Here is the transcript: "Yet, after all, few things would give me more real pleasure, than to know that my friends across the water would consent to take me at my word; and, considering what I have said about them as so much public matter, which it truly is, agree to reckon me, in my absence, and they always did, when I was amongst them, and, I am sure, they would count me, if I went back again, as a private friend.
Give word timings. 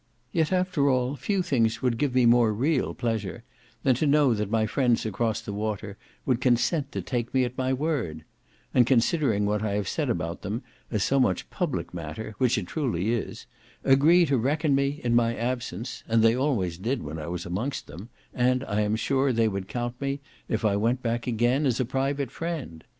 "Yet, 0.31 0.51
after 0.51 0.89
all, 0.89 1.15
few 1.15 1.43
things 1.43 1.83
would 1.83 1.99
give 1.99 2.15
me 2.15 2.25
more 2.25 2.53
real 2.53 2.95
pleasure, 2.95 3.43
than 3.83 3.93
to 3.97 4.07
know 4.07 4.33
that 4.33 4.49
my 4.49 4.65
friends 4.65 5.05
across 5.05 5.41
the 5.41 5.53
water 5.53 5.95
would 6.25 6.41
consent 6.41 6.91
to 6.93 7.03
take 7.03 7.31
me 7.35 7.43
at 7.43 7.55
my 7.55 7.71
word; 7.71 8.23
and, 8.73 8.87
considering 8.87 9.45
what 9.45 9.61
I 9.61 9.73
have 9.73 9.87
said 9.87 10.09
about 10.09 10.41
them 10.41 10.63
as 10.89 11.03
so 11.03 11.19
much 11.19 11.51
public 11.51 11.93
matter, 11.93 12.33
which 12.39 12.57
it 12.57 12.65
truly 12.65 13.13
is, 13.13 13.45
agree 13.83 14.25
to 14.25 14.39
reckon 14.39 14.73
me, 14.73 14.99
in 15.03 15.13
my 15.13 15.35
absence, 15.35 16.03
and 16.07 16.23
they 16.23 16.35
always 16.35 16.79
did, 16.79 17.03
when 17.03 17.19
I 17.19 17.27
was 17.27 17.45
amongst 17.45 17.85
them, 17.85 18.09
and, 18.33 18.63
I 18.63 18.81
am 18.81 18.95
sure, 18.95 19.31
they 19.31 19.47
would 19.47 19.67
count 19.67 20.01
me, 20.01 20.19
if 20.49 20.65
I 20.65 20.77
went 20.77 21.03
back 21.03 21.27
again, 21.27 21.67
as 21.67 21.79
a 21.79 21.85
private 21.85 22.31
friend. 22.31 22.83